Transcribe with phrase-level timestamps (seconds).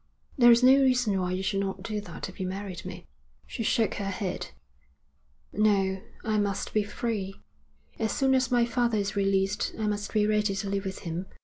[0.35, 3.05] 'There is no reason why you should not do that if you married me.'
[3.45, 4.47] She shook her head.
[5.53, 7.35] 'No, I must be free.
[7.99, 11.27] As soon as my father is released I must be ready to live with him.